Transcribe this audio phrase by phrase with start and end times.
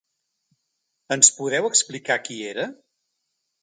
[1.17, 2.71] Ens podeu explicar qui era?